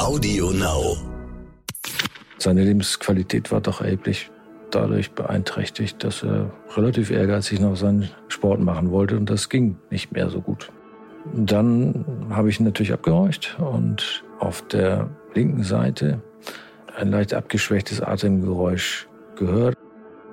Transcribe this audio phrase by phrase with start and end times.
[0.00, 0.96] Audio Now.
[2.38, 4.30] Seine Lebensqualität war doch erheblich
[4.70, 10.10] dadurch beeinträchtigt, dass er relativ ehrgeizig noch seinen Sport machen wollte und das ging nicht
[10.12, 10.72] mehr so gut.
[11.34, 16.22] Dann habe ich ihn natürlich abgehorcht und auf der linken Seite
[16.96, 19.06] ein leicht abgeschwächtes Atemgeräusch
[19.36, 19.76] gehört.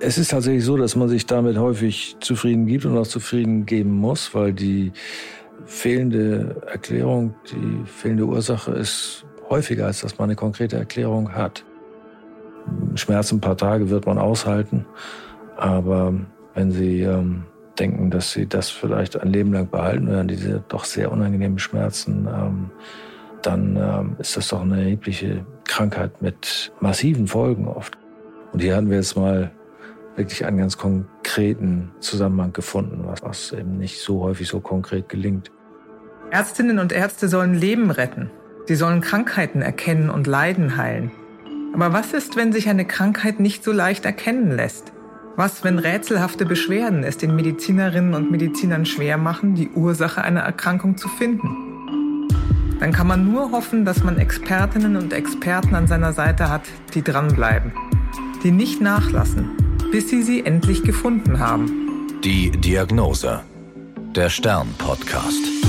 [0.00, 3.92] Es ist tatsächlich so, dass man sich damit häufig zufrieden gibt und auch zufrieden geben
[3.92, 4.92] muss, weil die
[5.66, 11.64] fehlende Erklärung, die fehlende Ursache ist häufiger, als dass man eine konkrete Erklärung hat.
[12.94, 14.84] Schmerz ein paar Tage wird man aushalten,
[15.56, 16.14] aber
[16.54, 17.44] wenn Sie ähm,
[17.78, 22.28] denken, dass Sie das vielleicht ein Leben lang behalten werden, diese doch sehr unangenehmen Schmerzen,
[22.28, 22.70] ähm,
[23.42, 27.96] dann ähm, ist das doch eine erhebliche Krankheit mit massiven Folgen oft.
[28.52, 29.50] Und hier hatten wir jetzt mal
[30.16, 35.52] wirklich einen ganz konkreten Zusammenhang gefunden, was, was eben nicht so häufig so konkret gelingt.
[36.30, 38.30] Ärztinnen und Ärzte sollen Leben retten.
[38.68, 41.10] Sie sollen Krankheiten erkennen und Leiden heilen.
[41.72, 44.92] Aber was ist, wenn sich eine Krankheit nicht so leicht erkennen lässt?
[45.36, 50.98] Was, wenn rätselhafte Beschwerden es den Medizinerinnen und Medizinern schwer machen, die Ursache einer Erkrankung
[50.98, 52.28] zu finden?
[52.78, 57.02] Dann kann man nur hoffen, dass man Expertinnen und Experten an seiner Seite hat, die
[57.02, 57.72] dranbleiben,
[58.42, 59.48] die nicht nachlassen,
[59.90, 62.20] bis sie sie endlich gefunden haben.
[62.22, 63.40] Die Diagnose.
[64.14, 65.67] Der Stern-Podcast.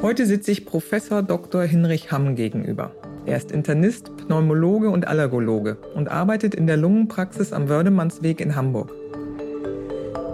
[0.00, 1.64] Heute sitze ich Professor Dr.
[1.64, 2.92] Hinrich Hamm gegenüber.
[3.26, 8.92] Er ist Internist, Pneumologe und Allergologe und arbeitet in der Lungenpraxis am Wördemannsweg in Hamburg.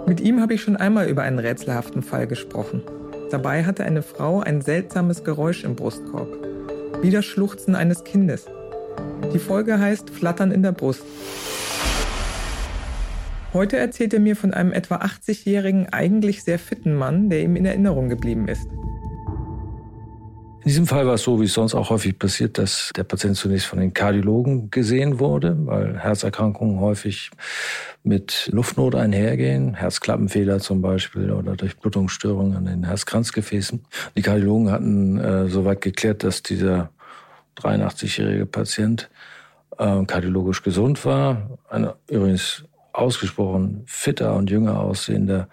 [0.05, 2.83] Mit ihm habe ich schon einmal über einen rätselhaften Fall gesprochen.
[3.31, 6.27] Dabei hatte eine Frau ein seltsames Geräusch im Brustkorb.
[7.01, 8.45] Wie das Schluchzen eines Kindes.
[9.33, 11.01] Die Folge heißt Flattern in der Brust.
[13.51, 17.65] Heute erzählt er mir von einem etwa 80-jährigen, eigentlich sehr fitten Mann, der ihm in
[17.65, 18.67] Erinnerung geblieben ist.
[20.65, 23.37] In diesem Fall war es so, wie es sonst auch häufig passiert, dass der Patient
[23.37, 27.29] zunächst von den Kardiologen gesehen wurde, weil Herzerkrankungen häufig
[28.01, 33.85] mit Luftnot einhergehen, Herzklappenfehler zum Beispiel oder Durchblutungsstörungen an den Herzkranzgefäßen.
[34.17, 36.89] Die Kardiologen hatten äh, soweit geklärt, dass dieser
[37.57, 39.11] 83-jährige Patient
[39.77, 45.47] äh, kardiologisch gesund war, ein übrigens ausgesprochen fitter und jünger aussehender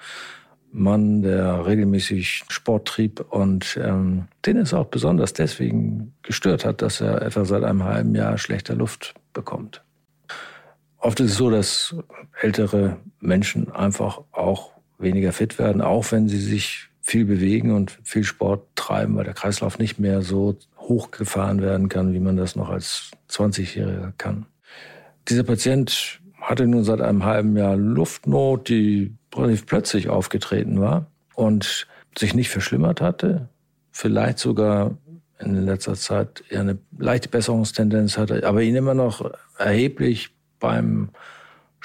[0.73, 7.01] Mann, der regelmäßig Sport trieb und ähm, den es auch besonders deswegen gestört hat, dass
[7.01, 9.83] er etwa seit einem halben Jahr schlechter Luft bekommt.
[10.99, 11.95] Oft ist es so, dass
[12.41, 18.25] ältere Menschen einfach auch weniger fit werden, auch wenn sie sich viel bewegen und viel
[18.25, 22.71] Sport treiben, weil der Kreislauf nicht mehr so hochgefahren werden kann, wie man das noch
[22.71, 24.47] als 20-Jähriger kann.
[25.29, 31.87] Dieser Patient hatte nun seit einem halben Jahr Luftnot, die relativ plötzlich aufgetreten war und
[32.17, 33.49] sich nicht verschlimmert hatte,
[33.91, 34.93] vielleicht sogar
[35.39, 41.11] in letzter Zeit eher eine leichte Besserungstendenz hatte, aber ihn immer noch erheblich beim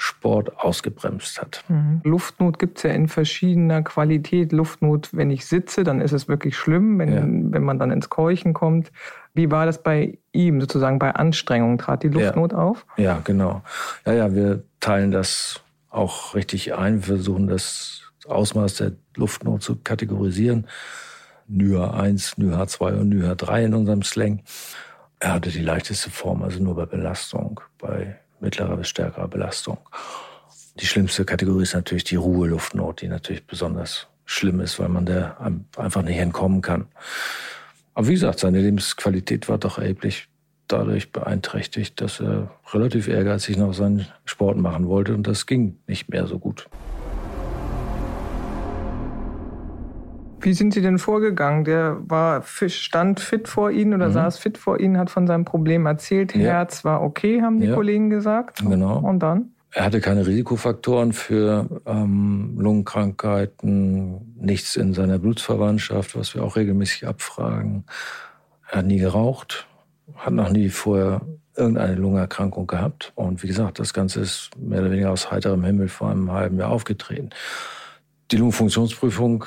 [0.00, 1.64] Sport ausgebremst hat.
[1.66, 2.00] Mhm.
[2.04, 4.52] Luftnot gibt es ja in verschiedener Qualität.
[4.52, 7.22] Luftnot, wenn ich sitze, dann ist es wirklich schlimm, wenn, ja.
[7.24, 8.92] wenn man dann ins Keuchen kommt.
[9.34, 11.78] Wie war das bei ihm sozusagen bei Anstrengung?
[11.78, 12.58] Trat die Luftnot ja.
[12.58, 12.86] auf?
[12.96, 13.62] Ja, genau.
[14.06, 17.02] Ja, ja, wir teilen das auch richtig ein.
[17.02, 20.66] Versuchen das Ausmaß der Luftnot zu kategorisieren.
[21.48, 24.42] NYHA 1, NYHA 2 und NYHA 3 in unserem Slang.
[25.18, 27.60] Er hatte die leichteste Form, also nur bei Belastung.
[27.78, 29.78] Bei mittlerer bis stärkerer Belastung.
[30.80, 35.40] Die schlimmste Kategorie ist natürlich die Ruheluftnot, die natürlich besonders schlimm ist, weil man der
[35.76, 36.86] einfach nicht entkommen kann.
[37.94, 40.28] Aber wie gesagt, seine Lebensqualität war doch erheblich
[40.68, 46.08] dadurch beeinträchtigt, dass er relativ ehrgeizig noch seinen Sport machen wollte und das ging nicht
[46.08, 46.68] mehr so gut.
[50.40, 51.64] Wie sind Sie denn vorgegangen?
[51.64, 54.12] Der war stand fit vor Ihnen oder mhm.
[54.12, 56.34] saß fit vor Ihnen, hat von seinem Problem erzählt.
[56.34, 56.52] Ja.
[56.52, 57.74] Herz war okay, haben die ja.
[57.74, 58.60] Kollegen gesagt.
[58.60, 58.98] Genau.
[58.98, 59.50] Und dann?
[59.72, 67.06] Er hatte keine Risikofaktoren für ähm, Lungenkrankheiten, nichts in seiner Blutsverwandtschaft, was wir auch regelmäßig
[67.06, 67.84] abfragen.
[68.70, 69.66] Er hat nie geraucht,
[70.16, 71.22] hat noch nie vorher
[71.56, 73.12] irgendeine Lungenerkrankung gehabt.
[73.14, 76.58] Und wie gesagt, das Ganze ist mehr oder weniger aus heiterem Himmel vor einem halben
[76.58, 77.30] Jahr aufgetreten.
[78.30, 79.44] Die Lungenfunktionsprüfung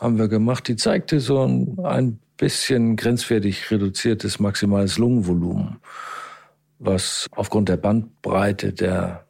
[0.00, 0.66] haben wir gemacht.
[0.68, 5.76] Die zeigte so ein, ein bisschen grenzwertig reduziertes maximales Lungenvolumen,
[6.78, 9.24] was aufgrund der Bandbreite der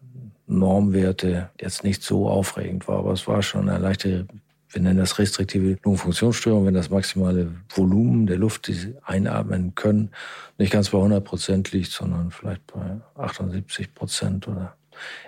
[0.46, 4.26] Normwerte jetzt nicht so aufregend war, aber es war schon eine leichte,
[4.74, 10.10] wir nennen das restriktive Lungenfunktionsstörung, wenn das maximale Volumen der Luft, die sie einatmen können,
[10.58, 14.76] nicht ganz bei 100 Prozent liegt, sondern vielleicht bei 78 Prozent oder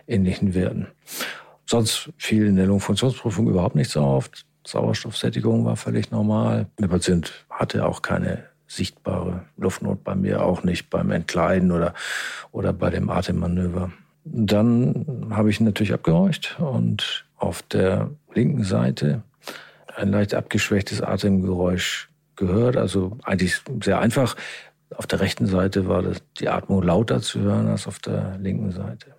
[0.06, 0.88] ähnlichen Werten.
[1.64, 4.30] Sonst fiel in der Lungenfunktionsprüfung überhaupt nichts auf.
[4.66, 6.66] Sauerstoffsättigung war völlig normal.
[6.78, 11.94] Der Patient hatte auch keine sichtbare Luftnot bei mir, auch nicht beim Entkleiden oder,
[12.50, 13.92] oder bei dem Atemmanöver.
[14.24, 19.22] Dann habe ich natürlich abgehorcht und auf der linken Seite
[19.96, 22.76] ein leicht abgeschwächtes Atemgeräusch gehört.
[22.76, 24.36] Also eigentlich sehr einfach.
[24.94, 26.04] Auf der rechten Seite war
[26.38, 29.14] die Atmung lauter zu hören als auf der linken Seite.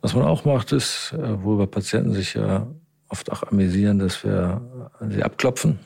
[0.00, 2.66] Was man auch macht, ist, äh, worüber Patienten sich ja
[3.08, 4.60] oft auch amüsieren, dass wir
[5.08, 5.78] sie abklopfen.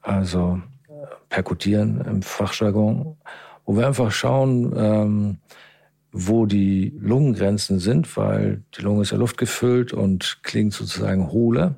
[0.00, 0.92] Also äh,
[1.28, 3.16] perkutieren im Fachjargon,
[3.64, 5.38] wo wir einfach schauen, ähm,
[6.12, 11.76] wo die Lungengrenzen sind, weil die Lunge ist ja luftgefüllt und klingt sozusagen hohler.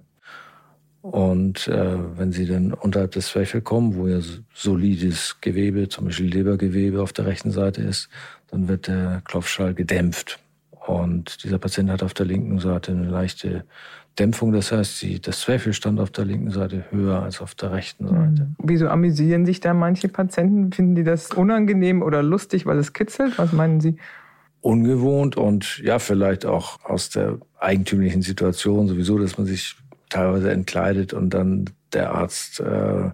[1.10, 4.20] Und äh, wenn sie dann unterhalb des Zwerchfell kommen, wo ja
[4.54, 8.08] solides Gewebe, zum Beispiel Lebergewebe auf der rechten Seite ist,
[8.50, 10.38] dann wird der Klopfschall gedämpft.
[10.70, 13.64] Und dieser Patient hat auf der linken Seite eine leichte
[14.18, 14.52] Dämpfung.
[14.52, 18.06] Das heißt, die, das Zwerchfell stand auf der linken Seite höher als auf der rechten
[18.08, 18.42] Seite.
[18.42, 18.56] Hm.
[18.62, 20.72] Wieso amüsieren sich da manche Patienten?
[20.72, 23.38] Finden die das unangenehm oder lustig, weil es kitzelt?
[23.38, 23.96] Was meinen Sie?
[24.62, 29.76] Ungewohnt und ja, vielleicht auch aus der eigentümlichen Situation sowieso, dass man sich
[30.14, 33.10] teilweise entkleidet und dann der Arzt äh,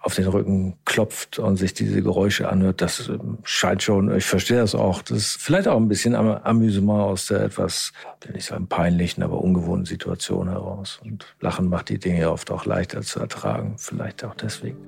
[0.00, 4.58] auf den Rücken klopft und sich diese Geräusche anhört, das ähm, scheint schon, ich verstehe
[4.58, 7.92] das auch, das ist vielleicht auch ein bisschen Amüsement aus der etwas,
[8.32, 11.00] nicht sagen peinlichen, aber ungewohnten Situation heraus.
[11.04, 14.78] Und Lachen macht die Dinge oft auch leichter zu ertragen, vielleicht auch deswegen.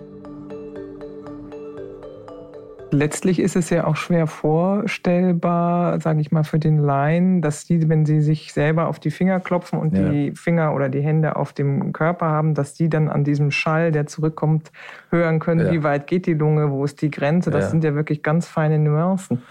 [2.92, 7.88] Letztlich ist es ja auch schwer vorstellbar, sage ich mal, für den Laien, dass die,
[7.88, 10.08] wenn sie sich selber auf die Finger klopfen und ja.
[10.08, 13.92] die Finger oder die Hände auf dem Körper haben, dass die dann an diesem Schall,
[13.92, 14.72] der zurückkommt,
[15.10, 15.72] hören können, ja.
[15.72, 17.50] wie weit geht die Lunge, wo ist die Grenze.
[17.50, 17.70] Das ja.
[17.70, 19.42] sind ja wirklich ganz feine Nuancen.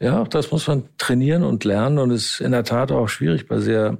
[0.00, 3.46] Ja, auch das muss man trainieren und lernen und ist in der Tat auch schwierig
[3.46, 3.98] bei sehr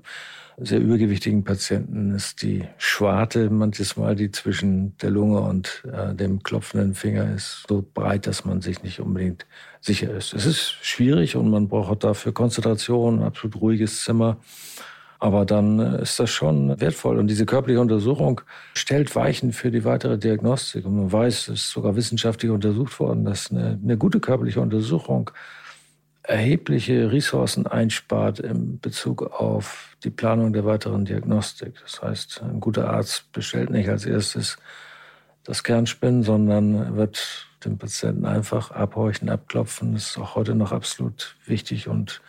[0.65, 6.43] sehr übergewichtigen Patienten ist die Schwarte manches Mal, die zwischen der Lunge und äh, dem
[6.43, 9.47] klopfenden Finger ist, so breit, dass man sich nicht unbedingt
[9.81, 10.35] sicher ist.
[10.35, 14.39] Es ist schwierig und man braucht dafür Konzentration, absolut ruhiges Zimmer.
[15.19, 17.19] Aber dann äh, ist das schon wertvoll.
[17.19, 18.41] Und diese körperliche Untersuchung
[18.75, 20.85] stellt Weichen für die weitere Diagnostik.
[20.85, 25.31] Und man weiß, es ist sogar wissenschaftlich untersucht worden, dass eine, eine gute körperliche Untersuchung
[26.25, 31.75] erhebliche Ressourcen einspart in Bezug auf die Planung der weiteren Diagnostik.
[31.83, 34.57] Das heißt, ein guter Arzt bestellt nicht als erstes
[35.45, 39.95] das Kernspinnen, sondern wird den Patienten einfach abhorchen, abklopfen.
[39.95, 42.23] Das ist auch heute noch absolut wichtig und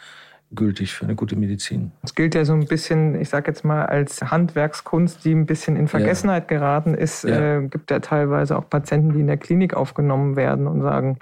[0.55, 1.91] gültig für eine gute Medizin.
[2.03, 5.75] Es gilt ja so ein bisschen, ich sage jetzt mal, als Handwerkskunst, die ein bisschen
[5.75, 6.57] in Vergessenheit ja.
[6.57, 7.23] geraten ist.
[7.23, 7.57] Ja.
[7.57, 11.19] Äh, gibt ja teilweise auch Patienten, die in der Klinik aufgenommen werden und sagen,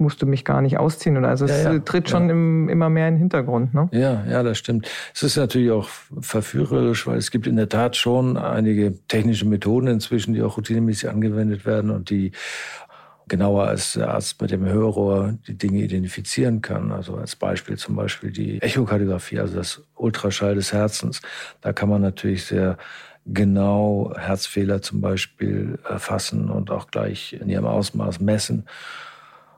[0.00, 1.16] musste mich gar nicht ausziehen.
[1.16, 2.32] Oder also es ja, ja, tritt schon ja.
[2.32, 3.74] im, immer mehr in den Hintergrund.
[3.74, 3.88] Ne?
[3.92, 4.88] Ja, ja, das stimmt.
[5.14, 5.88] Es ist natürlich auch
[6.20, 11.08] verführerisch, weil es gibt in der Tat schon einige technische Methoden inzwischen, die auch routinemäßig
[11.08, 12.32] angewendet werden und die
[13.28, 16.90] genauer als der Arzt mit dem Hörrohr die Dinge identifizieren kann.
[16.90, 21.22] Also als Beispiel zum Beispiel die Echokardiographie, also das Ultraschall des Herzens.
[21.60, 22.76] Da kann man natürlich sehr
[23.26, 28.66] genau Herzfehler zum Beispiel erfassen und auch gleich in ihrem Ausmaß messen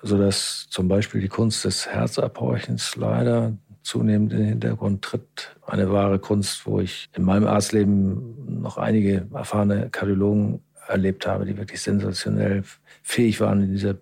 [0.03, 5.57] sodass zum Beispiel die Kunst des Herzabhorchens leider zunehmend in den Hintergrund tritt.
[5.67, 11.57] Eine wahre Kunst, wo ich in meinem Arztleben noch einige erfahrene Kardiologen erlebt habe, die
[11.57, 12.65] wirklich sensationell
[13.03, 13.95] fähig waren in dieser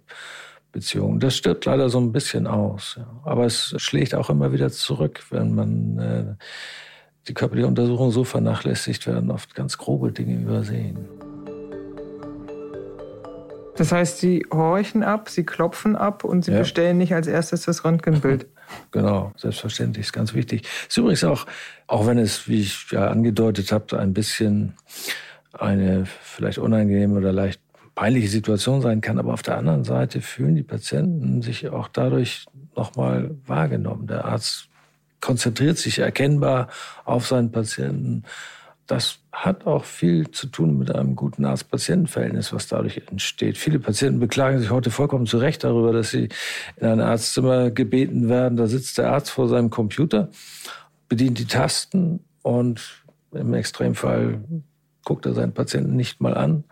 [0.72, 1.20] Beziehung.
[1.20, 2.96] Das stirbt leider so ein bisschen aus.
[2.98, 3.06] Ja.
[3.24, 6.34] Aber es schlägt auch immer wieder zurück, wenn man äh,
[7.28, 11.19] die körperliche Untersuchung so vernachlässigt werden, oft ganz grobe Dinge übersehen.
[13.80, 16.58] Das heißt, Sie horchen ab, Sie klopfen ab und Sie ja.
[16.58, 18.46] bestellen nicht als erstes das Röntgenbild.
[18.92, 20.62] Genau, selbstverständlich, ist ganz wichtig.
[20.86, 21.44] Ist übrigens auch,
[21.88, 24.74] auch wenn es, wie ich ja angedeutet habe, ein bisschen
[25.52, 27.60] eine vielleicht unangenehme oder leicht
[27.96, 32.44] peinliche Situation sein kann, aber auf der anderen Seite fühlen die Patienten sich auch dadurch
[32.76, 34.06] nochmal wahrgenommen.
[34.06, 34.68] Der Arzt
[35.20, 36.68] konzentriert sich erkennbar
[37.04, 38.22] auf seinen Patienten
[38.90, 43.56] das hat auch viel zu tun mit einem guten Arzt-Patienten-Verhältnis, was dadurch entsteht.
[43.56, 46.28] Viele Patienten beklagen sich heute vollkommen zu Recht darüber, dass sie
[46.76, 48.56] in ein Arztzimmer gebeten werden.
[48.56, 50.28] Da sitzt der Arzt vor seinem Computer,
[51.08, 54.42] bedient die Tasten und im Extremfall
[55.04, 56.64] guckt er seinen Patienten nicht mal an.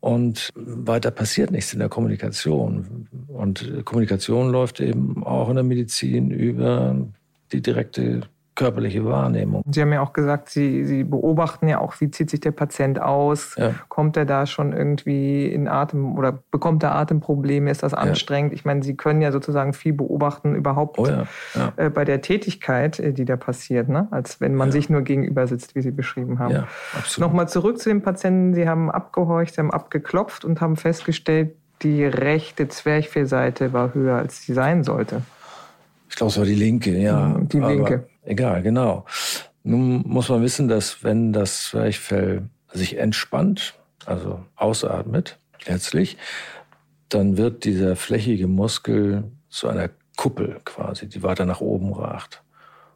[0.00, 3.08] Und weiter passiert nichts in der Kommunikation.
[3.28, 6.96] Und Kommunikation läuft eben auch in der Medizin über
[7.52, 8.22] die direkte
[8.60, 9.62] körperliche Wahrnehmung.
[9.70, 13.00] Sie haben ja auch gesagt, Sie, Sie beobachten ja auch, wie zieht sich der Patient
[13.00, 13.56] aus?
[13.56, 13.74] Ja.
[13.88, 17.70] Kommt er da schon irgendwie in Atem oder bekommt er Atemprobleme?
[17.70, 18.52] Ist das anstrengend?
[18.52, 18.56] Ja.
[18.56, 21.24] Ich meine, Sie können ja sozusagen viel beobachten überhaupt oh ja.
[21.76, 24.08] Äh, bei der Tätigkeit, äh, die da passiert, ne?
[24.10, 26.52] als wenn man sich nur gegenüber sitzt, wie Sie beschrieben haben.
[26.52, 26.68] Ja,
[27.16, 28.52] Nochmal zurück zu den Patienten.
[28.52, 34.42] Sie haben abgehorcht, Sie haben abgeklopft und haben festgestellt, die rechte Zwerchfellseite war höher, als
[34.42, 35.22] sie sein sollte.
[36.10, 37.38] Ich glaube, es war die linke, ja.
[37.40, 38.04] Die linke.
[38.22, 39.06] Egal, genau.
[39.62, 43.74] Nun muss man wissen, dass wenn das Zwerchfell sich entspannt,
[44.06, 46.16] also ausatmet, letztlich,
[47.08, 52.42] dann wird dieser flächige Muskel zu einer Kuppel quasi, die weiter nach oben ragt.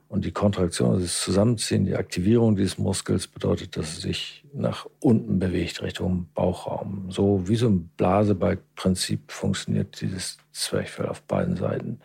[0.09, 4.87] Und die Kontraktion, also das Zusammenziehen, die Aktivierung dieses Muskels bedeutet, dass es sich nach
[5.01, 7.11] unten bewegt, Richtung Bauchraum.
[7.11, 12.01] So wie so ein Blasebalg-Prinzip funktioniert dieses Zwerchfell auf beiden Seiten.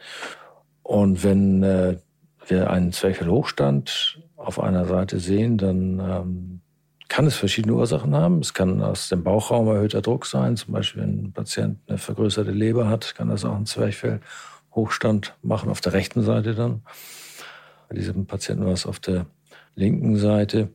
[0.82, 1.98] Und wenn äh,
[2.50, 6.62] wir einen Zwerchfellhochstand auf einer Seite sehen, dann ähm,
[7.10, 8.40] kann es verschiedene Ursachen haben.
[8.40, 10.56] Es kann aus dem Bauchraum erhöhter Druck sein.
[10.56, 15.70] Zum Beispiel, wenn ein Patient eine vergrößerte Leber hat, kann das auch einen Zwerchfellhochstand machen,
[15.70, 16.84] auf der rechten Seite dann.
[17.90, 19.26] Bei diesem Patienten war es auf der
[19.76, 20.70] linken Seite.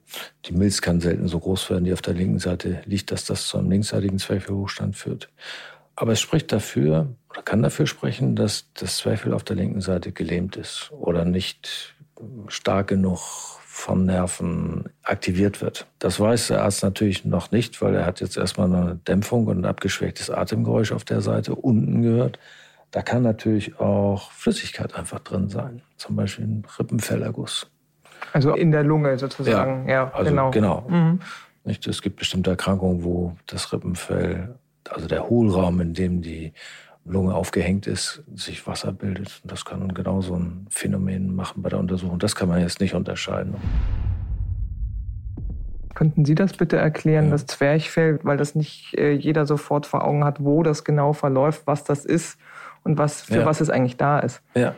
[0.47, 3.47] Die Milz kann selten so groß werden, die auf der linken Seite liegt, dass das
[3.47, 5.31] zu einem linksseitigen Zwerchfellhochstand führt.
[5.95, 10.13] Aber es spricht dafür oder kann dafür sprechen, dass das Zwerchfell auf der linken Seite
[10.13, 11.95] gelähmt ist oder nicht
[12.47, 13.19] stark genug
[13.67, 15.89] von Nerven aktiviert wird.
[15.99, 19.59] Das weiß der Arzt natürlich noch nicht, weil er hat jetzt erstmal eine Dämpfung und
[19.59, 22.39] ein abgeschwächtes Atemgeräusch auf der Seite unten gehört.
[22.93, 27.69] Da kann natürlich auch Flüssigkeit einfach drin sein, zum Beispiel ein Rippenfellerguss.
[28.33, 30.51] Also in der Lunge sozusagen, ja, ja also genau.
[30.53, 30.87] genau.
[30.89, 31.19] Mhm.
[31.65, 34.55] Es gibt bestimmte Erkrankungen, wo das Rippenfell
[34.89, 36.53] also der Hohlraum, in dem die
[37.05, 39.43] Lunge aufgehängt ist, sich Wasser bildet.
[39.45, 42.19] Das kann genau so ein Phänomen machen bei der Untersuchung.
[42.19, 43.57] Das kann man jetzt nicht unterscheiden.
[45.95, 47.31] Könnten Sie das bitte erklären, ja.
[47.33, 51.67] das Zwerchfell, weil das nicht äh, jeder sofort vor Augen hat, wo das genau verläuft,
[51.67, 52.39] was das ist
[52.83, 53.47] und was, für ja.
[53.47, 54.43] was es eigentlich da ist?
[54.55, 54.75] Ja.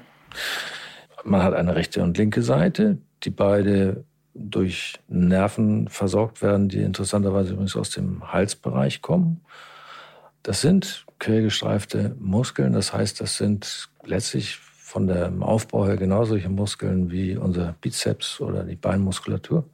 [1.25, 4.04] Man hat eine rechte und linke Seite, die beide
[4.35, 9.40] durch Nerven versorgt werden, die interessanterweise übrigens aus dem Halsbereich kommen.
[10.42, 12.73] Das sind quergestreifte Muskeln.
[12.73, 18.40] Das heißt, das sind letztlich von dem Aufbau her genau solche Muskeln wie unser Bizeps
[18.40, 19.64] oder die Beinmuskulatur.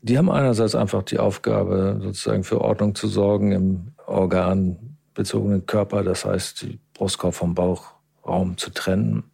[0.00, 6.02] Die haben einerseits einfach die Aufgabe, sozusagen für Ordnung zu sorgen im organbezogenen Körper.
[6.02, 9.24] Das heißt, die Brustkorb vom Bauchraum zu trennen.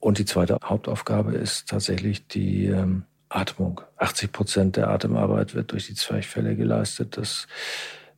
[0.00, 3.80] Und die zweite Hauptaufgabe ist tatsächlich die ähm, Atmung.
[3.96, 7.16] 80 Prozent der Atemarbeit wird durch die Zwerchfelle geleistet.
[7.16, 7.46] Das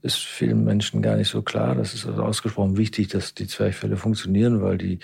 [0.02, 1.74] ist vielen Menschen gar nicht so klar.
[1.74, 4.98] Das ist also ausgesprochen wichtig, dass die Zwerchfelle funktionieren, weil die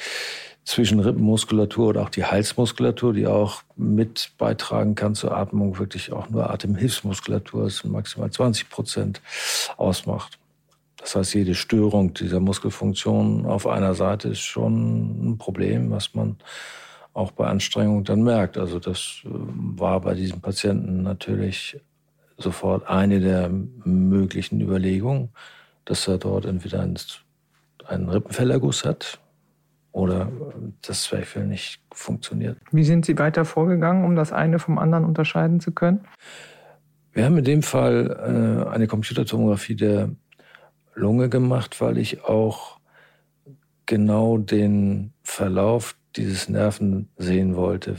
[0.65, 6.51] Zwischenrippenmuskulatur oder auch die Halsmuskulatur, die auch mit beitragen kann zur Atmung, wirklich auch nur
[6.51, 9.23] Atemhilfsmuskulatur ist, maximal 20 Prozent
[9.77, 10.39] ausmacht.
[10.97, 16.37] Das heißt, jede Störung dieser Muskelfunktion auf einer Seite ist schon ein Problem, was man
[17.13, 18.59] auch bei Anstrengung dann merkt.
[18.59, 21.79] Also das äh, war bei diesem Patienten natürlich
[22.39, 25.31] sofort eine der möglichen Überlegungen,
[25.85, 29.21] dass er dort entweder einen Rippenfellerguss hat
[29.93, 30.31] oder
[30.83, 32.59] das Zwerchfell nicht funktioniert.
[32.71, 36.01] Wie sind Sie weiter vorgegangen, um das eine vom anderen unterscheiden zu können?
[37.13, 40.11] Wir haben in dem Fall äh, eine Computertomographie der
[40.95, 42.79] Lunge gemacht, weil ich auch
[43.87, 47.97] genau den Verlauf dieses Nerven sehen wollte.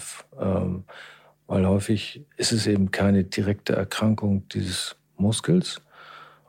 [1.48, 5.82] Weil häufig ist es eben keine direkte Erkrankung dieses Muskels,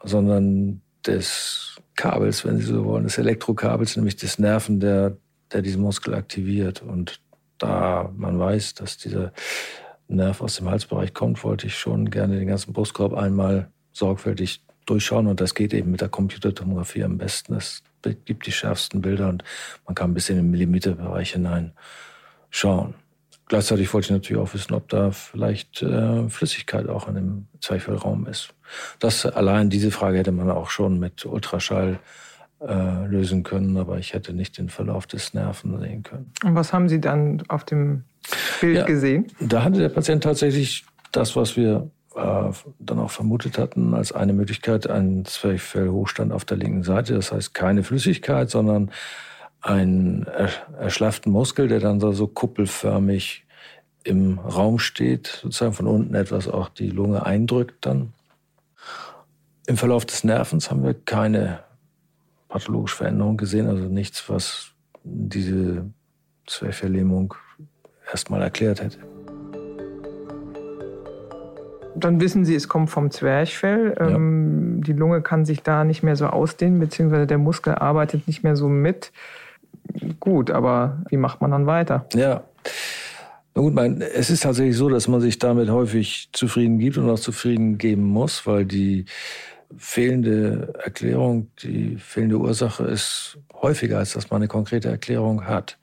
[0.02, 5.16] sondern des Kabels, wenn Sie so wollen, des Elektrokabels, nämlich des Nerven, der,
[5.52, 6.82] der diesen Muskel aktiviert.
[6.82, 7.20] Und
[7.58, 9.32] da man weiß, dass dieser
[10.08, 15.26] Nerv aus dem Halsbereich kommt, wollte ich schon gerne den ganzen Brustkorb einmal sorgfältig durchschauen.
[15.26, 17.54] Und das geht eben mit der Computertomographie am besten.
[17.54, 17.82] Es
[18.24, 19.44] gibt die schärfsten Bilder und
[19.86, 21.72] man kann bis in den Millimeterbereich hinein
[22.50, 22.94] schauen.
[23.48, 28.26] Gleichzeitig wollte ich natürlich auch wissen, ob da vielleicht äh, Flüssigkeit auch in dem Zwerchfellraum
[28.26, 28.54] ist.
[28.98, 31.98] Das allein diese Frage hätte man auch schon mit Ultraschall
[32.60, 36.32] äh, lösen können, aber ich hätte nicht den Verlauf des Nerven sehen können.
[36.44, 38.04] Und was haben Sie dann auf dem
[38.60, 39.28] Bild ja, gesehen?
[39.40, 42.50] Da hatte der Patient tatsächlich das, was wir äh,
[42.80, 47.14] dann auch vermutet hatten, als eine Möglichkeit, einen Zwerchfellhochstand auf der linken Seite.
[47.14, 48.90] Das heißt keine Flüssigkeit, sondern
[49.60, 50.24] einen
[50.78, 53.44] erschlafften Muskel, der dann so kuppelförmig
[54.04, 58.12] im Raum steht, sozusagen von unten etwas auch die Lunge eindrückt dann.
[59.66, 61.60] Im Verlauf des Nervens haben wir keine
[62.48, 64.72] pathologische Veränderung gesehen, also nichts, was
[65.04, 65.90] diese
[66.46, 67.34] Zwerchverlähmung
[68.10, 68.98] erstmal erklärt hätte.
[71.94, 73.96] Dann wissen Sie, es kommt vom Zwerchfell.
[73.98, 74.08] Ja.
[74.08, 78.42] Ähm, die Lunge kann sich da nicht mehr so ausdehnen, beziehungsweise der Muskel arbeitet nicht
[78.42, 79.12] mehr so mit.
[80.20, 82.06] Gut, aber wie macht man dann weiter?
[82.14, 82.42] Ja.
[83.54, 87.10] Na gut, mein, es ist tatsächlich so, dass man sich damit häufig zufrieden gibt und
[87.10, 89.06] auch zufrieden geben muss, weil die
[89.76, 95.78] fehlende Erklärung, die fehlende Ursache ist häufiger, als dass man eine konkrete Erklärung hat.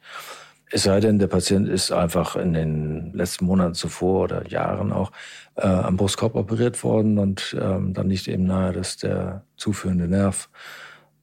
[0.72, 5.12] Es sei denn, der Patient ist einfach in den letzten Monaten zuvor oder Jahren auch
[5.56, 10.50] äh, am Brustkorb operiert worden und ähm, dann nicht eben nahe, dass der zuführende Nerv,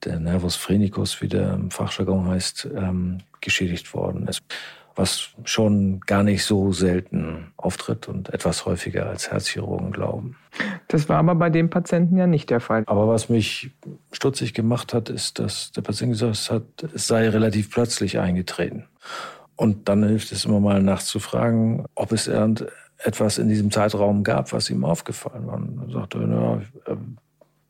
[0.05, 4.43] der Nervus phrenicus, wie der im Fachjargon heißt, ähm, geschädigt worden ist
[4.97, 10.37] was schon gar nicht so selten auftritt und etwas häufiger als Herzchirurgen glauben.
[10.89, 12.85] Das war aber bei dem Patienten ja nicht der Fall.
[12.87, 13.71] Aber was mich
[14.13, 16.63] stutzig gemacht hat, ist, dass der Patient gesagt hat,
[16.95, 18.85] es sei relativ plötzlich eingetreten.
[19.57, 22.29] Und dann hilft es immer mal nachzufragen, ob es
[22.99, 25.57] etwas in diesem Zeitraum gab, was ihm aufgefallen war.
[25.57, 26.63] Und er sagte, na,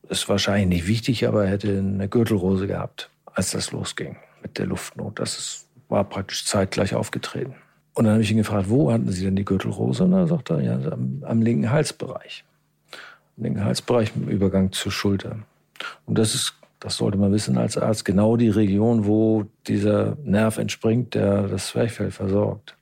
[0.09, 4.67] ist wahrscheinlich nicht wichtig, aber er hätte eine Gürtelrose gehabt, als das losging mit der
[4.67, 5.19] Luftnot.
[5.19, 7.53] Das ist war praktisch zeitgleich aufgetreten.
[7.93, 10.03] Und dann habe ich ihn gefragt, wo hatten Sie denn die Gürtelrose?
[10.05, 12.43] Und dann sagt er, ja, am, am linken Halsbereich.
[13.37, 15.37] Am linken Halsbereich im Übergang zur Schulter.
[16.05, 20.57] Und das ist, das sollte man wissen als Arzt, genau die Region, wo dieser Nerv
[20.57, 22.75] entspringt, der das Zwerchfell versorgt.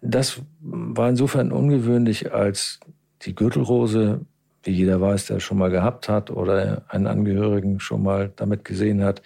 [0.00, 2.80] Das war insofern ungewöhnlich, als
[3.22, 4.22] die Gürtelrose,
[4.64, 9.02] wie jeder weiß, der schon mal gehabt hat oder einen Angehörigen schon mal damit gesehen
[9.02, 9.22] hat,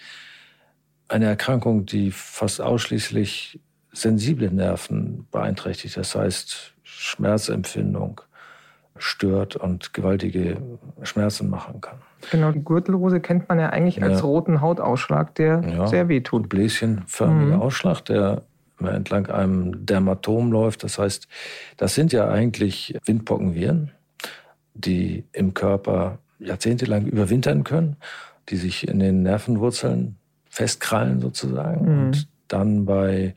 [1.07, 3.59] eine Erkrankung, die fast ausschließlich
[3.91, 8.21] sensible Nerven beeinträchtigt, das heißt Schmerzempfindung
[8.99, 10.57] stört und gewaltige
[11.03, 11.99] Schmerzen machen kann.
[12.31, 14.25] Genau, die Gürtelrose kennt man ja eigentlich als ja.
[14.25, 16.49] roten Hautausschlag, der ja, sehr weh tut.
[16.49, 17.61] Bläschenförmiger mhm.
[17.61, 18.41] Ausschlag, der
[18.79, 20.83] entlang einem Dermatom läuft.
[20.83, 21.27] Das heißt,
[21.77, 23.91] das sind ja eigentlich Windpockenviren,
[24.77, 27.97] die im Körper jahrzehntelang überwintern können,
[28.49, 30.17] die sich in den Nervenwurzeln
[30.49, 31.85] festkrallen sozusagen.
[31.85, 32.05] Mhm.
[32.05, 33.35] Und dann bei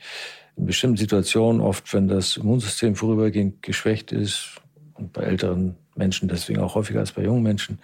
[0.57, 4.61] bestimmten Situationen, oft wenn das Immunsystem vorübergehend geschwächt ist
[4.95, 7.79] und bei älteren Menschen deswegen auch häufiger als bei jungen Menschen,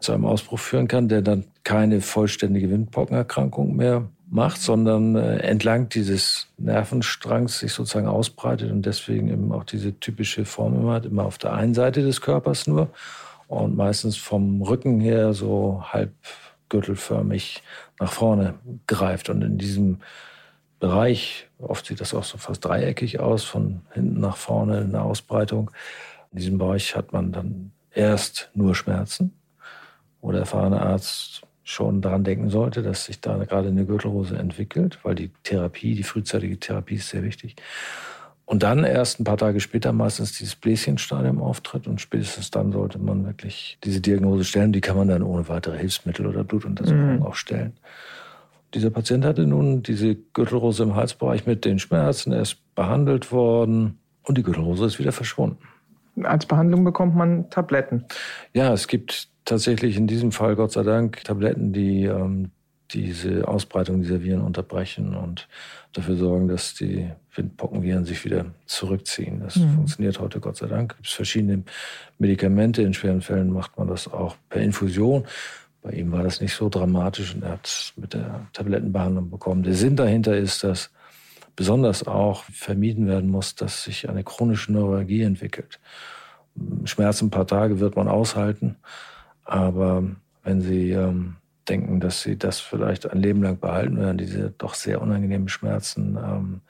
[0.00, 5.88] zu einem Ausbruch führen kann, der dann keine vollständige Windpockenerkrankung mehr macht, sondern äh, entlang
[5.88, 11.24] dieses Nervenstrangs sich sozusagen ausbreitet und deswegen eben auch diese typische Form immer hat, immer
[11.24, 12.90] auf der einen Seite des Körpers nur
[13.48, 16.12] und meistens vom Rücken her so halb
[16.68, 17.62] gürtelförmig
[17.98, 18.54] nach vorne
[18.86, 19.30] greift.
[19.30, 20.00] Und in diesem
[20.80, 25.70] Bereich, oft sieht das auch so fast dreieckig aus, von hinten nach vorne eine Ausbreitung.
[26.32, 29.32] In diesem Bereich hat man dann erst nur Schmerzen,
[30.20, 34.98] wo der erfahrene Arzt schon daran denken sollte, dass sich da gerade eine Gürtelrose entwickelt,
[35.02, 37.56] weil die Therapie, die frühzeitige Therapie ist sehr wichtig.
[38.46, 42.98] Und dann erst ein paar Tage später meistens dieses Bläschenstadium auftritt und spätestens dann sollte
[42.98, 44.72] man wirklich diese Diagnose stellen.
[44.72, 47.22] Die kann man dann ohne weitere Hilfsmittel oder Blutuntersuchungen mhm.
[47.22, 47.74] auch stellen.
[48.72, 52.32] Dieser Patient hatte nun diese Gürtelrose im Halsbereich mit den Schmerzen.
[52.32, 55.58] Er ist behandelt worden und die Gürtelrose ist wieder verschwunden.
[56.22, 58.06] Als Behandlung bekommt man Tabletten.
[58.54, 62.50] Ja, es gibt tatsächlich in diesem Fall Gott sei Dank Tabletten, die ähm,
[62.90, 65.48] diese Ausbreitung dieser Viren unterbrechen und
[65.92, 69.40] dafür sorgen, dass die Windpockenviren sich wieder zurückziehen.
[69.40, 69.74] Das mhm.
[69.74, 70.92] funktioniert heute Gott sei Dank.
[70.92, 71.62] Es gibt verschiedene
[72.18, 72.82] Medikamente.
[72.82, 75.26] In schweren Fällen macht man das auch per Infusion.
[75.82, 79.62] Bei ihm war das nicht so dramatisch und er hat es mit der Tablettenbehandlung bekommen.
[79.62, 80.90] Der Sinn dahinter ist, dass
[81.56, 85.78] besonders auch vermieden werden muss, dass sich eine chronische Neuralgie entwickelt.
[86.84, 88.76] Schmerz ein paar Tage wird man aushalten,
[89.48, 90.04] aber
[90.44, 91.36] wenn Sie ähm,
[91.68, 96.16] denken, dass sie das vielleicht ein Leben lang behalten werden, diese doch sehr unangenehmen Schmerzen,
[96.16, 96.60] ähm,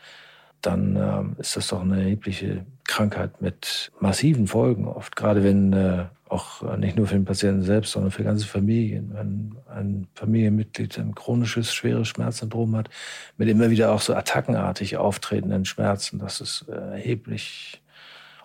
[0.61, 5.14] dann ähm, ist das doch eine erhebliche Krankheit mit massiven Folgen oft.
[5.14, 9.12] Gerade wenn äh, auch nicht nur für den Patienten selbst, sondern für ganze Familien.
[9.14, 12.91] Wenn ein Familienmitglied ein chronisches, schweres Schmerzsyndrom hat,
[13.38, 17.81] mit immer wieder auch so attackenartig auftretenden Schmerzen, das ist äh, erheblich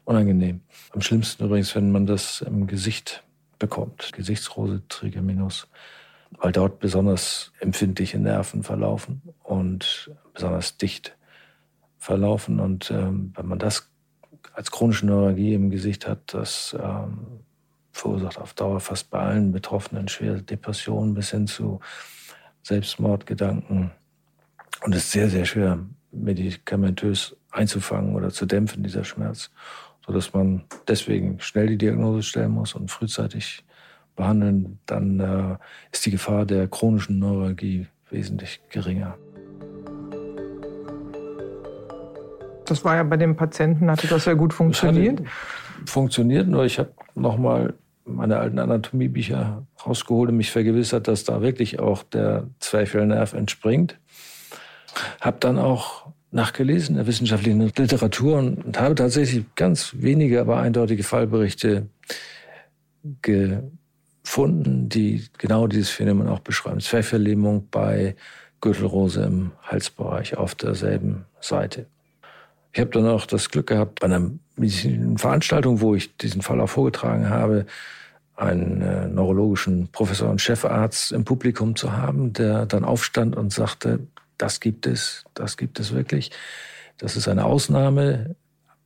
[0.05, 0.61] unangenehm.
[0.91, 3.23] Am schlimmsten übrigens, wenn man das im Gesicht
[3.63, 4.11] bekommt.
[4.13, 5.67] Gesichtsrose, Trigeminus
[6.39, 11.15] weil dort besonders empfindliche Nerven verlaufen und besonders dicht
[11.97, 12.59] verlaufen.
[12.59, 13.89] Und ähm, wenn man das
[14.53, 17.43] als chronische Neuralgie im Gesicht hat, das ähm,
[17.91, 21.79] verursacht auf Dauer fast bei allen Betroffenen schwere Depressionen bis hin zu
[22.63, 23.91] Selbstmordgedanken
[24.81, 25.79] und ist sehr, sehr schwer
[26.11, 29.51] medikamentös einzufangen oder zu dämpfen, dieser Schmerz,
[30.05, 33.63] sodass man deswegen schnell die Diagnose stellen muss und frühzeitig
[34.15, 35.57] behandeln, dann äh,
[35.91, 39.17] ist die Gefahr der chronischen Neuralgie wesentlich geringer.
[42.65, 45.21] Das war ja bei dem Patienten, hatte das ja gut funktioniert.
[45.85, 47.73] funktioniert, nur ich habe nochmal
[48.05, 53.97] meine alten Anatomiebücher rausgeholt und mich vergewissert, dass da wirklich auch der Zwerchfellnerv entspringt.
[55.21, 61.03] Hab dann auch nachgelesen in der wissenschaftlichen Literatur und habe tatsächlich ganz wenige, aber eindeutige
[61.03, 61.87] Fallberichte
[63.21, 66.79] gefunden, die genau dieses Phänomen auch beschreiben.
[66.79, 68.15] Zwerchfelllähmung bei
[68.61, 71.85] Gürtelrose im Halsbereich auf derselben Seite.
[72.71, 76.59] Ich habe dann auch das Glück gehabt, bei einer medizinischen Veranstaltung, wo ich diesen Fall
[76.59, 77.65] auch vorgetragen habe,
[78.35, 83.99] einen äh, neurologischen Professor und Chefarzt im Publikum zu haben, der dann aufstand und sagte,
[84.43, 86.29] das gibt es, das gibt es wirklich.
[86.97, 88.35] Das ist eine Ausnahme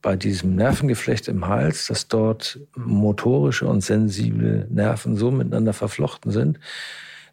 [0.04, 6.60] bei diesem Nervengeflecht im Hals, dass dort motorische und sensible Nerven so miteinander verflochten sind,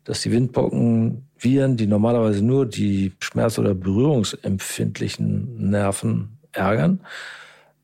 [0.04, 7.00] dass die Windbockenviren, die normalerweise nur die schmerz- oder berührungsempfindlichen Nerven ärgern,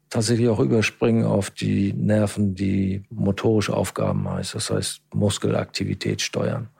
[0.08, 6.70] tatsächlich auch überspringen auf die Nerven, die motorische Aufgaben heißt, das heißt Muskelaktivität steuern.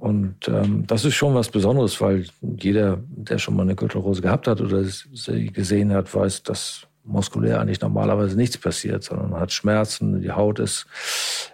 [0.00, 4.48] Und ähm, das ist schon was Besonderes, weil jeder, der schon mal eine Gürtelrose gehabt
[4.48, 9.52] hat oder sie gesehen hat, weiß, dass muskulär eigentlich normalerweise nichts passiert, sondern man hat
[9.52, 10.86] Schmerzen, die Haut ist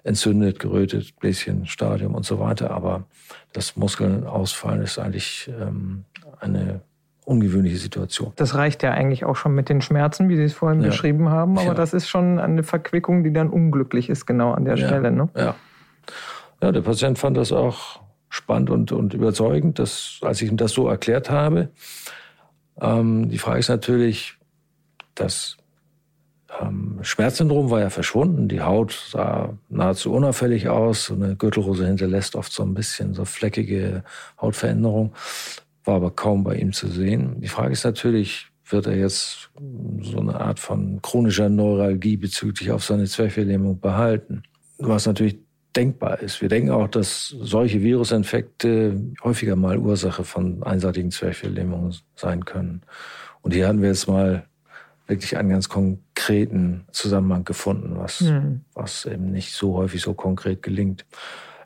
[0.05, 2.71] entzündet, gerötet, Bläschenstadium und so weiter.
[2.71, 3.07] Aber
[3.53, 6.05] das Muskeln ausfallen ist eigentlich ähm,
[6.39, 6.83] eine
[7.25, 8.33] ungewöhnliche Situation.
[8.37, 10.91] Das reicht ja eigentlich auch schon mit den Schmerzen, wie Sie es vorhin ja.
[10.91, 11.59] beschrieben haben.
[11.59, 11.75] Aber ja.
[11.75, 14.87] das ist schon eine Verquickung, die dann unglücklich ist, genau an der ja.
[14.87, 15.11] Stelle.
[15.11, 15.29] Ne?
[15.35, 15.57] Ja.
[16.63, 20.73] ja, der Patient fand das auch spannend und, und überzeugend, dass, als ich ihm das
[20.73, 21.71] so erklärt habe.
[22.81, 24.35] Ähm, die Frage ist natürlich,
[25.15, 25.57] das
[26.61, 28.49] ähm, Schmerzsyndrom war ja verschwunden.
[28.49, 31.07] Die Haut sah nahezu unauffällig aus.
[31.07, 34.05] So eine Gürtelrose hinterlässt oft so ein bisschen so fleckige
[34.41, 35.15] Hautveränderung
[35.87, 37.41] war aber kaum bei ihm zu sehen.
[37.41, 39.51] Die Frage ist natürlich, wird er jetzt
[40.03, 44.43] so eine Art von chronischer Neuralgie bezüglich auf seine Zwerchfelllähmung behalten?
[44.79, 45.39] Was natürlich
[45.77, 46.41] denkbar ist.
[46.41, 52.83] Wir denken auch, dass solche Virusinfekte häufiger mal Ursache von einseitigen Zwerchfelllähmungen sein können.
[53.43, 54.47] Und hier hatten wir jetzt mal
[55.07, 58.63] wirklich einen ganz konkreten Zusammenhang gefunden, was, mhm.
[58.75, 61.05] was eben nicht so häufig so konkret gelingt.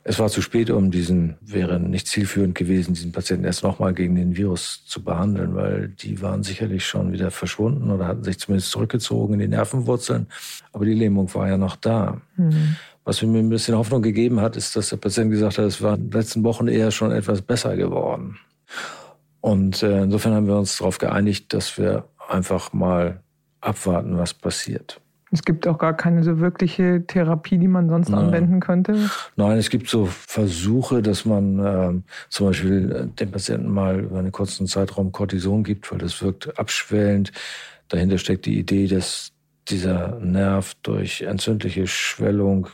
[0.02, 4.14] Es war zu spät, um diesen, wäre nicht zielführend gewesen, diesen Patienten erst nochmal gegen
[4.14, 8.70] den Virus zu behandeln, weil die waren sicherlich schon wieder verschwunden oder hatten sich zumindest
[8.70, 10.26] zurückgezogen in die Nervenwurzeln.
[10.72, 12.20] Aber die Lähmung war ja noch da.
[12.36, 12.76] Mhm.
[13.04, 15.94] Was mir ein bisschen Hoffnung gegeben hat, ist, dass der Patient gesagt hat, es war
[15.94, 18.38] in den letzten Wochen eher schon etwas besser geworden.
[19.40, 23.20] Und äh, insofern haben wir uns darauf geeinigt, dass wir einfach mal
[23.60, 25.00] abwarten, was passiert.
[25.32, 28.26] Es gibt auch gar keine so wirkliche Therapie, die man sonst Nein.
[28.26, 29.10] anwenden könnte?
[29.36, 34.18] Nein, es gibt so Versuche, dass man äh, zum Beispiel äh, dem Patienten mal über
[34.18, 37.30] einen kurzen Zeitraum Cortison gibt, weil das wirkt abschwellend.
[37.88, 39.32] Dahinter steckt die Idee, dass
[39.68, 42.66] dieser Nerv durch entzündliche Schwellung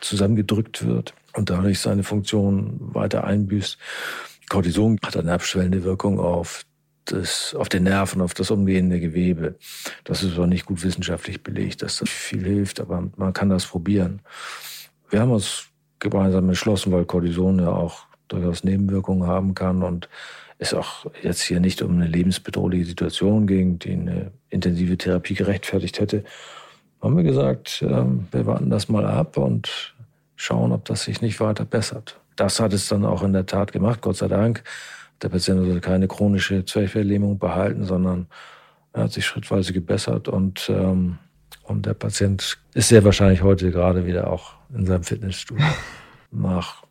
[0.00, 3.78] zusammengedrückt wird und dadurch seine Funktion weiter einbüßt.
[4.48, 6.64] Cortison hat eine abschwellende Wirkung auf
[7.04, 9.56] das, auf den Nerven, auf das umgehende Gewebe.
[10.04, 13.66] Das ist auch nicht gut wissenschaftlich belegt, dass das viel hilft, aber man kann das
[13.66, 14.20] probieren.
[15.08, 15.66] Wir haben uns
[15.98, 20.08] gemeinsam entschlossen, weil Cortison ja auch durchaus Nebenwirkungen haben kann und
[20.58, 26.00] es auch jetzt hier nicht um eine lebensbedrohliche Situation ging, die eine intensive Therapie gerechtfertigt
[26.00, 26.24] hätte,
[27.02, 29.94] haben wir gesagt, ähm, wir warten das mal ab und
[30.36, 32.18] schauen, ob das sich nicht weiter bessert.
[32.36, 34.62] Das hat es dann auch in der Tat gemacht, Gott sei Dank.
[35.22, 38.26] Der Patient sollte keine chronische Zwerchfelllähmung behalten, sondern
[38.92, 41.18] er hat sich schrittweise gebessert und, ähm,
[41.64, 45.64] und der Patient ist sehr wahrscheinlich heute gerade wieder auch in seinem Fitnessstudio.
[46.30, 46.84] Nach,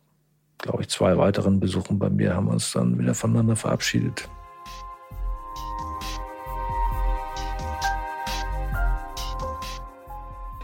[0.58, 4.28] glaube ich, zwei weiteren Besuchen bei mir haben wir uns dann wieder voneinander verabschiedet.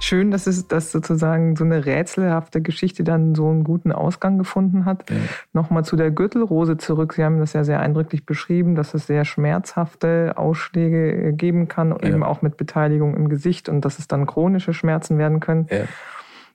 [0.07, 4.85] Schön, dass es dass sozusagen so eine rätselhafte Geschichte dann so einen guten Ausgang gefunden
[4.85, 5.11] hat.
[5.11, 5.17] Ja.
[5.53, 7.15] Nochmal zu der Gürtelrose zurück.
[7.15, 12.09] Sie haben das ja sehr eindrücklich beschrieben, dass es sehr schmerzhafte Ausschläge geben kann, ja.
[12.09, 15.67] eben auch mit Beteiligung im Gesicht und dass es dann chronische Schmerzen werden können.
[15.71, 15.85] Ja.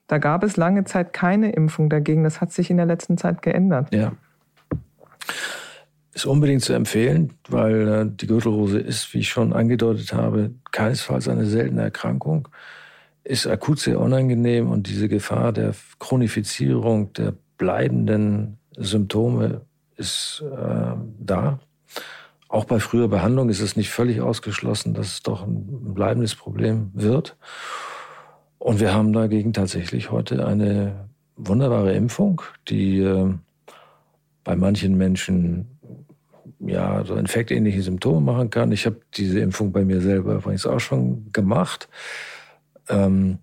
[0.06, 2.24] Da gab es lange Zeit keine Impfung dagegen.
[2.24, 3.94] Das hat sich in der letzten Zeit geändert.
[3.94, 4.12] Ja.
[6.14, 11.28] Ist unbedingt zu empfehlen, weil äh, die Gürtelrose ist, wie ich schon angedeutet habe, keinesfalls
[11.28, 12.48] eine seltene Erkrankung
[13.24, 19.62] ist akut sehr unangenehm und diese Gefahr der Chronifizierung der bleibenden Symptome
[19.96, 21.60] ist äh, da.
[22.48, 26.90] Auch bei früher Behandlung ist es nicht völlig ausgeschlossen, dass es doch ein bleibendes Problem
[26.92, 27.36] wird.
[28.58, 33.32] Und wir haben dagegen tatsächlich heute eine wunderbare Impfung, die äh,
[34.44, 35.78] bei manchen Menschen
[36.60, 38.72] ja so infektähnliche Symptome machen kann.
[38.72, 41.88] Ich habe diese Impfung bei mir selber übrigens auch schon gemacht.
[42.88, 43.38] Ähm,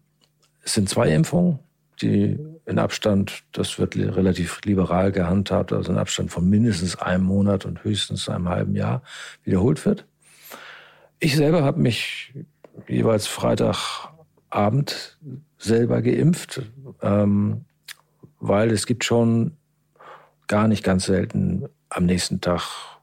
[0.62, 1.60] Es sind zwei Impfungen,
[2.02, 7.66] die in Abstand, das wird relativ liberal gehandhabt, also in Abstand von mindestens einem Monat
[7.66, 9.02] und höchstens einem halben Jahr
[9.44, 10.06] wiederholt wird.
[11.20, 12.34] Ich selber habe mich
[12.88, 15.18] jeweils Freitagabend
[15.58, 16.62] selber geimpft,
[17.02, 17.66] ähm,
[18.40, 19.58] weil es gibt schon
[20.48, 22.99] gar nicht ganz selten am nächsten Tag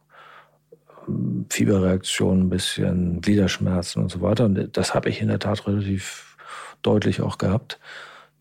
[1.50, 4.44] Fieberreaktionen, ein bisschen Gliederschmerzen und so weiter.
[4.46, 6.36] Und das habe ich in der Tat relativ
[6.82, 7.78] deutlich auch gehabt.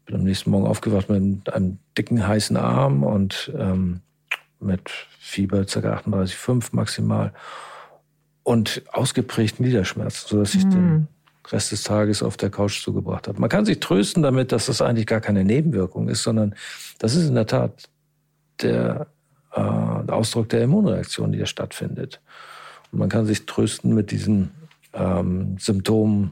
[0.05, 4.01] Bin am nächsten Morgen aufgewacht mit einem dicken, heißen Arm und ähm,
[4.59, 4.89] mit
[5.19, 5.79] Fieber ca.
[5.79, 7.33] 38,5 maximal
[8.43, 10.71] und ausgeprägten Gliederschmerzen, sodass ich mhm.
[10.71, 11.07] den
[11.51, 13.39] Rest des Tages auf der Couch zugebracht habe.
[13.39, 16.55] Man kann sich trösten damit, dass das eigentlich gar keine Nebenwirkung ist, sondern
[16.99, 17.89] das ist in der Tat
[18.61, 19.07] der,
[19.51, 22.21] äh, der Ausdruck der Immunreaktion, die da stattfindet.
[22.95, 24.51] Man kann sich trösten mit diesen
[24.93, 26.31] ähm, Symptomen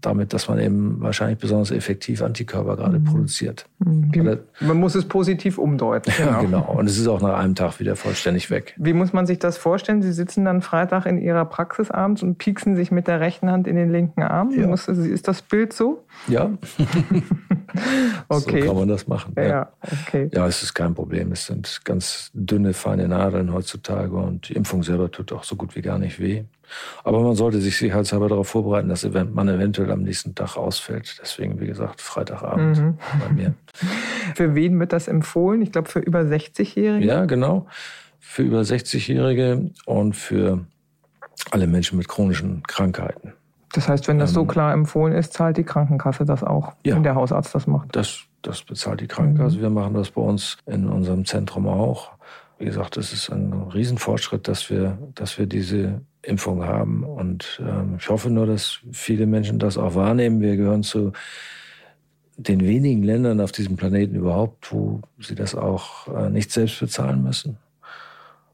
[0.00, 3.04] damit, dass man eben wahrscheinlich besonders effektiv Antikörper gerade mhm.
[3.04, 3.66] produziert.
[3.78, 4.38] Mhm.
[4.60, 6.12] Man muss es positiv umdeuten.
[6.20, 6.32] Genau.
[6.32, 6.72] Ja, genau.
[6.72, 8.74] Und es ist auch nach einem Tag wieder vollständig weg.
[8.76, 10.02] Wie muss man sich das vorstellen?
[10.02, 13.66] Sie sitzen dann Freitag in Ihrer Praxis abends und pieksen sich mit der rechten Hand
[13.66, 14.50] in den linken Arm.
[14.50, 14.66] Ja.
[14.66, 16.04] Muss, ist das Bild so?
[16.28, 16.50] Ja.
[18.28, 18.60] okay.
[18.60, 19.32] So kann man das machen.
[19.36, 19.44] Ja.
[19.44, 20.28] ja, okay.
[20.32, 21.32] Ja, es ist kein Problem.
[21.32, 25.74] Es sind ganz dünne, feine Nadeln heutzutage und die Impfung selber tut auch so gut
[25.74, 26.44] wie gar nicht weh.
[27.04, 31.18] Aber man sollte sich sicherheitshalber darauf vorbereiten, dass man eventuell am nächsten Tag ausfällt.
[31.22, 32.98] Deswegen, wie gesagt, Freitagabend mhm.
[33.20, 33.54] bei mir.
[34.34, 35.62] Für wen wird das empfohlen?
[35.62, 37.06] Ich glaube, für über 60-Jährige?
[37.06, 37.66] Ja, genau.
[38.20, 40.64] Für über 60-Jährige und für
[41.50, 43.32] alle Menschen mit chronischen Krankheiten.
[43.72, 46.96] Das heißt, wenn das so ähm, klar empfohlen ist, zahlt die Krankenkasse das auch, ja,
[46.96, 47.94] wenn der Hausarzt das macht?
[47.94, 49.58] Das, das bezahlt die Krankenkasse.
[49.58, 49.62] Mhm.
[49.62, 52.10] Wir machen das bei uns in unserem Zentrum auch.
[52.60, 57.04] Wie gesagt, es ist ein Riesenfortschritt, dass wir, dass wir diese Impfung haben.
[57.04, 60.42] Und ähm, ich hoffe nur, dass viele Menschen das auch wahrnehmen.
[60.42, 61.12] Wir gehören zu
[62.36, 67.22] den wenigen Ländern auf diesem Planeten überhaupt, wo sie das auch äh, nicht selbst bezahlen
[67.22, 67.56] müssen.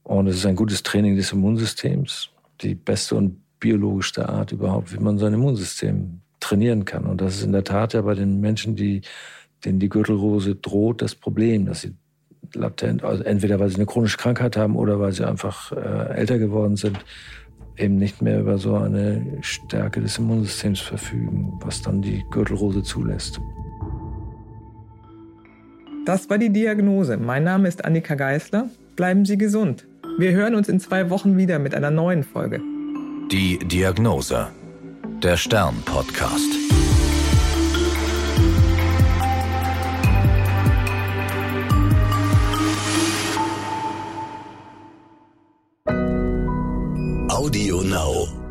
[0.05, 5.03] Und es ist ein gutes Training des Immunsystems, die beste und biologischste Art überhaupt, wie
[5.03, 7.07] man sein Immunsystem trainieren kann.
[7.07, 9.01] Und das ist in der Tat ja bei den Menschen, die,
[9.65, 11.97] denen die Gürtelrose droht, das Problem, dass sie
[12.55, 16.39] latent, also entweder weil sie eine chronische Krankheit haben oder weil sie einfach äh, älter
[16.39, 16.99] geworden sind,
[17.77, 23.41] eben nicht mehr über so eine Stärke des Immunsystems verfügen, was dann die Gürtelrose zulässt.
[26.07, 27.17] Das war die Diagnose.
[27.17, 28.71] Mein Name ist Annika Geisler.
[28.95, 29.87] Bleiben Sie gesund.
[30.19, 32.61] Wir hören uns in zwei Wochen wieder mit einer neuen Folge.
[33.31, 34.47] Die Diagnose.
[35.23, 36.76] Der Stern-Podcast.
[47.47, 48.46] Audio Now.